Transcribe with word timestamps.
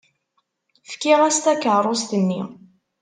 Fkiɣ-as 0.91 1.37
takeṛṛust-nni. 1.43 2.41